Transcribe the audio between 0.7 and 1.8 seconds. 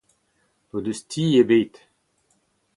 deus ti ebet